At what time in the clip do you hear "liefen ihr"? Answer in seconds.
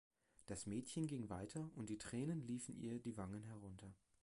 2.41-2.99